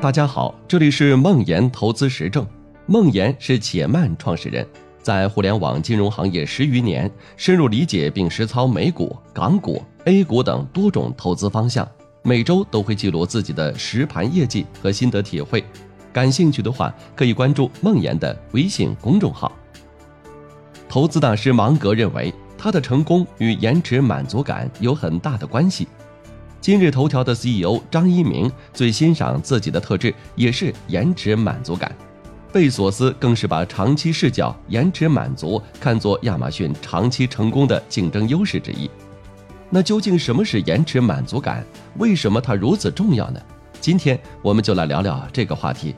[0.00, 2.46] 大家好，这里是梦岩投资实证。
[2.86, 4.66] 梦岩是且慢创始人，
[5.02, 11.86] 在互联网金融行业十余年，深入理解并实操美股、港股、A 股等多种投资方向。
[12.22, 15.62] 每周都会记录自己的实盘业绩和心得体会。
[16.14, 19.52] 感兴趣的话，可以关注梦岩的微信公众号。
[20.88, 25.86] 投资大师芒格认为，他的成功与延迟满足感有很大的关系。
[26.60, 31.90] 今日头条的 CEO 张一鸣最欣赏自己的特质也是延迟满足感，
[32.52, 38.90] 贝索斯更是把长期视角、延迟满足看作亚马逊长期成功的竞争优势之一。
[39.70, 41.64] 那究竟什么是延迟满足感？
[41.96, 43.40] 为什么它如此重要呢？
[43.80, 45.94] 今天我们就来聊聊这个话题。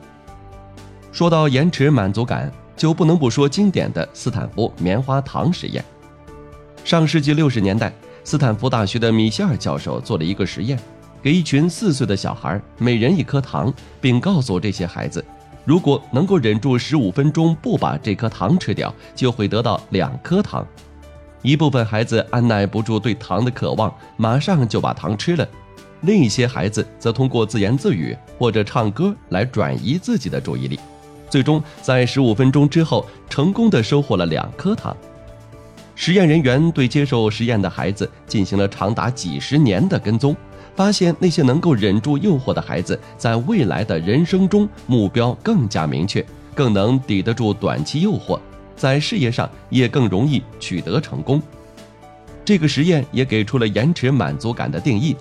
[1.11, 5.83] 说到延迟满足感，就不能不说经典的斯坦福棉花糖实验。
[6.85, 7.91] 上世纪六十年代。
[8.23, 10.79] 斯坦福大学的米歇尔教授做了一个实验，
[11.21, 15.23] 给一群四岁的小孩每人一颗糖，并告诉这些孩子，
[15.65, 20.65] 如果能够忍住十五分钟不把这颗糖吃掉，就会得到两颗糖。
[21.41, 25.45] 一部分孩子按耐不住对糖的渴望，马上就把糖吃了；
[26.01, 30.79] 另一些孩子则通过自言自语或者唱歌来转移自己的注意力，
[31.29, 34.95] 最终在十五分钟之后成功的收获了两颗糖。
[35.95, 40.35] 实验人员对接受实验的孩子进行了长达几十年的跟踪，
[40.75, 48.39] 发现那些能够忍住诱惑的孩子，在未来的人生中目标更加明确，更能抵得住短期诱惑，
[48.75, 51.41] 在事业上也更容易取得成功。
[52.43, 55.15] 这个实验也给出了延迟满足感的定义：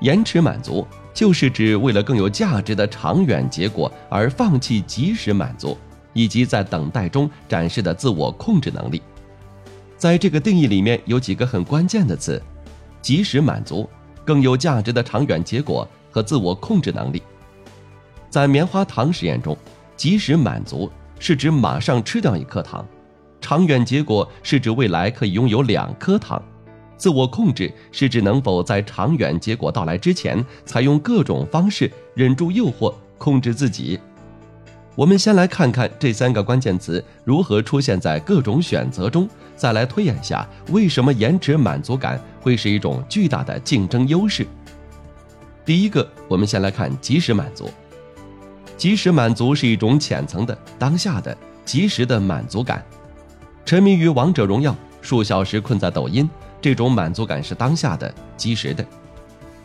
[0.00, 5.76] 延迟满足就是指为了更有价值的长远结果而放弃及时满足，
[6.12, 9.02] 以及在等待中展示的自我控制能力。
[10.02, 12.42] 在这个定义里面有几个很关键的词：
[13.00, 13.88] 及时满足、
[14.24, 17.22] 更有价值的长远结果和自我控制能力。
[18.28, 19.56] 在棉花糖实验中，
[19.96, 22.84] 及时满足是指马上吃掉一颗糖，
[23.40, 26.42] 长远结果是指未来可以拥有两颗糖，
[26.96, 34.00] 自我控制是指能否在长远结果到来之前，采用各种方式忍住诱惑，控制自己。
[34.94, 39.26] 我们先来看看这三个关键词如何出现在各种选择中，
[39.56, 44.46] 再来推演下为什么延迟满足感会是一种巨大的竞争优势。
[45.64, 47.70] 第一个，我们先来看及时满足。
[48.76, 52.84] 及时满足是一种浅层的、当下的、及时的满足感。
[53.64, 56.28] 沉迷于王者荣耀，数小时困在抖音，
[56.60, 58.84] 这种满足感是当下的、及时的。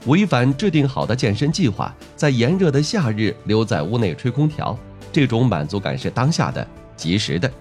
[0.06, 4.78] 违反制定好的健身计划，在炎热的夏日留在屋内吹空调。
[5.18, 7.52] 这种满足感是当下的、及时的，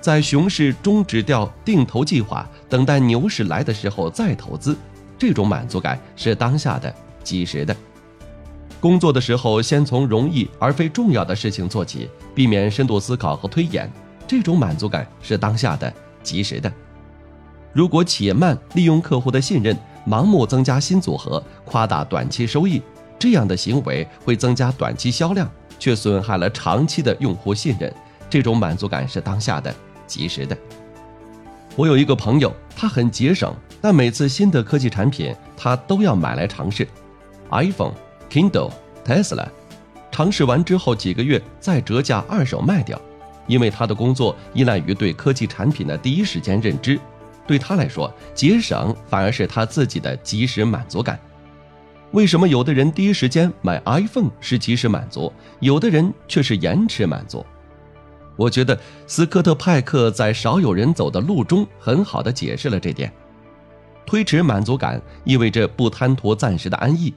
[0.00, 4.78] 在熊市终止掉定投计划，等待牛市来的时候再投资，
[5.18, 6.94] 这种满足感是当下的、
[7.24, 7.76] 及时的。
[8.78, 13.90] 工作的时候先从容易而非重要的事情做起，避免深度思考和推演，
[14.24, 15.92] 这种满足感是当下的、
[16.22, 16.72] 及时的。
[17.72, 19.76] 如果且慢利用客户的信任，
[20.06, 22.80] 盲目增加新组合，夸大短期收益，
[23.18, 25.50] 这样的行为会增加短期销量。
[25.78, 27.92] 却损害了长期的用户信任，
[28.28, 29.74] 这种满足感是当下的、
[30.06, 30.56] 及时的。
[31.74, 36.88] 我有一个朋友，他很节省，但每次新的科技产品他都要买来尝试
[37.50, 37.92] ，iPhone、
[38.30, 38.70] Kindle、
[39.04, 39.46] Tesla，
[40.10, 42.98] 尝试完之后几个月再折价二手卖掉，
[43.46, 46.98] 因为他的工作依赖于对科技产品的第一时间认知，
[47.46, 51.20] 对他来说，节省反而是他自己的及时满足感。
[52.16, 57.44] 为什么有的人第一时间买 iPhone 是及时满足，有的人却是延迟满足？
[58.36, 63.12] 我觉得斯科特派克在少有人走的路中很好的解释了这点。
[64.06, 67.12] 推迟满足感意味着不贪图暂时的安逸，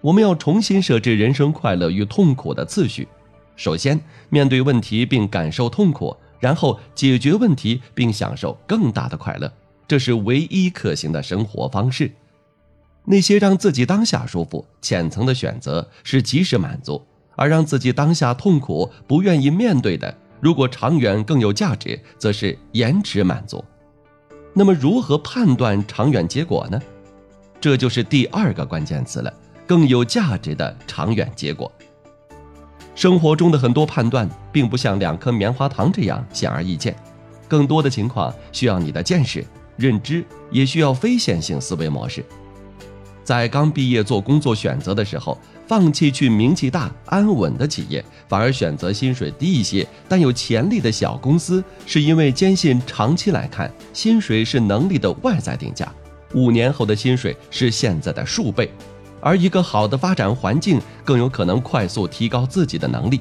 [0.00, 3.08] 我们要重新设置人生快乐与痛苦的次序。
[3.56, 9.52] 首先面对问题并感受痛苦，然后解决问题并享受更大的快乐，
[9.88, 12.08] 这是唯一可行的生活方式。
[13.04, 17.04] 那些让自己当下舒服、浅层的选择是及时满足，
[17.36, 23.62] 而让自己当下痛苦、不愿意面对的，如果长远更有价值，则是延迟满足。
[24.54, 26.80] 那么，如何判断长远结果呢？
[27.60, 29.32] 这就是第二个关键词了：
[29.66, 31.70] 更有价值的长远结果。
[32.94, 36.94] 生活中的很多判断，并不像两颗棉花糖这样显而易见，
[37.48, 39.44] 更多的情况需要你的见识、
[39.76, 42.24] 认知，也需要非线性思维模式。
[43.24, 45.36] 在刚毕业做工作选择的时候，
[45.66, 55.90] 放弃去名气大、安稳的企业，反而选择薪水低一些但有潜力的小公司，是因为坚信长期来看，薪水是能力的外在定价，
[56.34, 58.70] 五年后的薪水是现在的数倍。
[59.20, 63.20] 而一个好的发展环境更有可能快速提高自己的能力。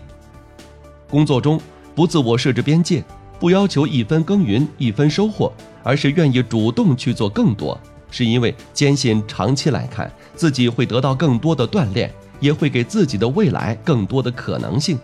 [1.10, 1.58] 工作中
[1.96, 3.02] 不自我设置边界，
[3.40, 7.80] 不要求一分耕耘一分收获，而是愿意主动去做更多，
[8.14, 15.00] 是因为坚信长期来看自己会得到更多的锻炼，也会给自己的未来更多的可能性。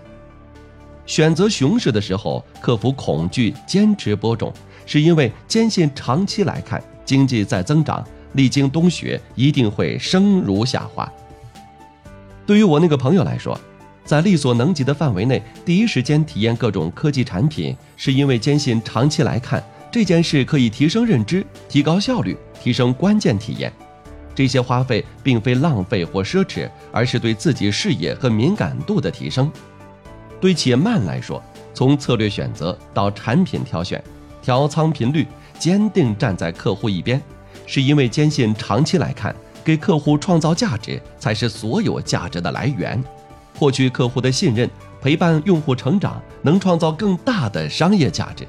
[1.08, 4.54] 选择熊市的时候，克服恐惧，坚持播种，
[4.86, 11.12] 是因为坚信长期来看经济在增长，历经冬雪一定会生如夏花。
[12.46, 13.60] 对于我那个朋友来说，
[14.06, 23.72] 在力所能及的范围内，第一时间体验各种科技产品，是因为坚信长期来看这件事可以提升认知、提高效率、提升关键体验。
[24.36, 29.52] 这些花费并非浪费或奢侈，而是对自己视野和敏感度的提升。
[30.40, 31.44] 对企业慢来说，
[31.74, 34.02] 从策略选择到产品挑选、
[34.42, 35.28] 调仓频率，
[35.58, 37.22] 坚定站在客户一边，
[37.66, 43.04] 是因为坚信长期来看，给客户创造价值才是所有价值的来源。
[43.58, 44.70] 获取客户的信任，
[45.02, 48.48] 陪伴用户成长，能创造更大的商业价值。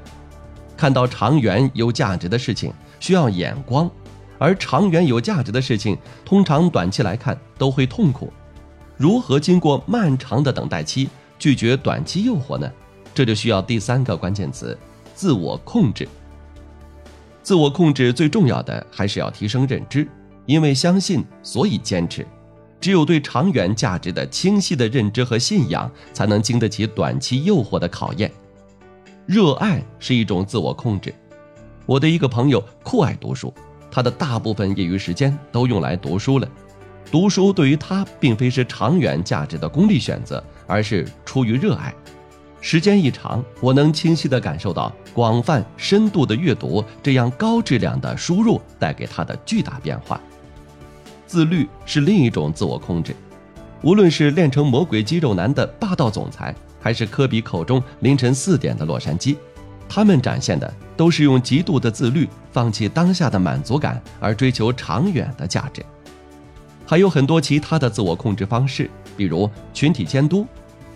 [0.80, 3.90] 看到长远有价值的事情需要眼光，
[4.38, 8.32] 而长远有价值的事情，通常短期来看都会痛苦。
[8.96, 11.10] 如何经过漫长的等待期？
[11.38, 12.72] 拒绝短期诱惑呢？
[13.14, 14.76] 这就需要第三个关键词：
[15.14, 16.08] 自我控制。
[17.42, 20.08] 自我控制最重要的还是要提升认知，
[20.46, 22.26] 因为相信，所以坚持。
[22.80, 28.32] 只有对长远价值的清晰的认知和信仰，才能经得起短期诱惑的考验。
[29.26, 31.14] 热爱是一种自我控制。
[31.87, 33.52] 我的一个朋友酷爱读书，
[33.90, 36.49] 他的大部分业余时间都用来读书了。
[37.11, 40.43] 读书对于他并非是长远价值的功利选择。
[40.70, 41.93] 而是出于热爱，
[42.61, 50.20] 时间一长，我能清晰地感受到广泛深度的阅读这样高质量的输入带给他的巨大变化。
[51.26, 53.16] 自律是另一种自我控制，
[53.82, 59.36] 无论是练成魔鬼肌肉男的霸道总裁，还是科比口中凌晨四点的洛杉矶，
[59.88, 65.84] 他们展现的都是用极度的自律，放弃当下的满足感，而追求长远的价值。
[66.86, 70.46] 还有很多其他的自我控制方式，比如群体监督。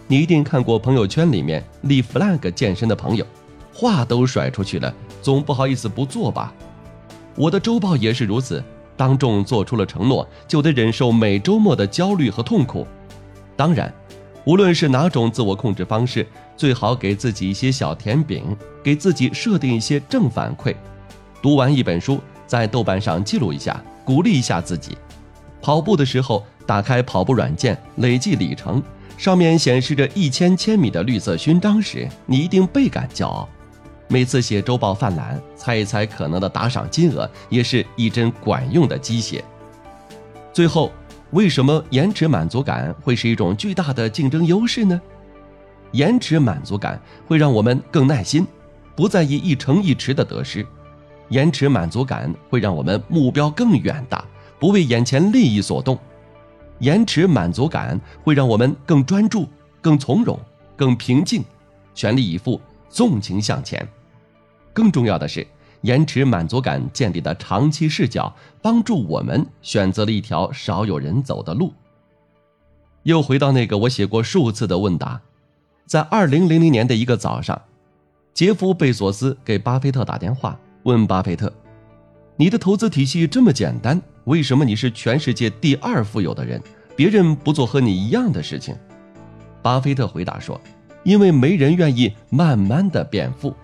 [0.06, 3.24] 你一定看过朋友圈里面立 flag 健身的朋友，
[3.72, 4.92] 话都甩出去了，
[5.22, 6.52] 总不好意思不做吧？
[7.36, 8.62] 我的周报也是如此，
[8.96, 12.86] 当众做出了承诺，就得忍受每周末的焦虑和痛苦。
[13.56, 13.92] 当然，
[14.44, 16.26] 无论是哪种自我控制方式，
[16.56, 20.74] 最好给自己一些小甜饼，给自己设定一些正反馈。
[21.40, 24.96] 读完一本书，在豆瓣上记录一下，鼓励一下自己。
[25.62, 28.82] 跑步的时候，打开跑步软件，累计里程。
[29.16, 33.48] 上面显示着一千千米的绿色勋章时，你一定倍感骄傲。
[34.08, 39.42] 每次写周报犯懒，猜一猜可能的打赏金额，也是一针管用的鸡血。
[40.52, 40.92] 最后，
[41.34, 45.00] 为什么延迟满足感会是一种巨大的竞争优势呢？
[45.90, 48.46] 延迟满足感会让我们更耐心，
[48.94, 50.62] 不在意一成一池的得失；
[51.30, 54.24] 延迟满足感会让我们目标更远大，
[54.60, 55.98] 不为眼前利益所动。
[56.78, 59.48] 延迟满足感会让我们更专注、
[59.80, 60.38] 更从容、
[60.76, 61.42] 更平静，
[61.96, 63.84] 全力以赴、纵情向前。
[64.72, 65.44] 更重要的是，
[65.84, 71.74] 延迟满足感建立的长期视角，帮助我们选择了一条少有人走的路。
[73.02, 75.20] 又回到那个我写过数次的问答，
[75.84, 77.60] 在二零零零年的一个早上，
[78.32, 81.52] 杰夫·贝索斯给巴菲特打电话，问巴菲特
[82.36, 86.58] ：“你的投资体系这么简单？”为什么你是全世界第二富有的人？
[86.96, 88.74] 别人不做和你一样的事情。
[89.60, 90.58] 巴菲特回答说
[91.04, 93.54] ：“因为没人愿意慢慢的变富。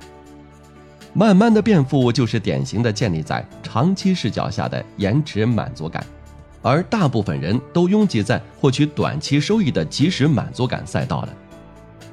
[1.13, 6.05] 慢慢的变富就是典型的建立在长期视角下的延迟满足感，
[6.63, 11.29] 而大部分人都拥挤在获取短期收益的即时满足感赛道了。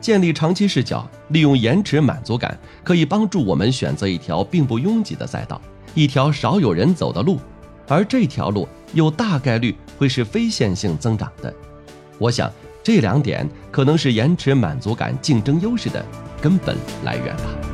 [0.02, 5.62] 建立长期视角，利用延迟满足感，可以帮助我们选择一条并不拥挤的赛道，
[5.94, 7.40] 一条少有人走的路。”
[7.90, 11.54] 而这条路有大概率会是非线性增长的，
[12.18, 12.52] 我想
[12.84, 16.04] 这两点可能是延迟满足感竞争优势的
[16.42, 16.76] 根本
[17.06, 17.67] 来源吧。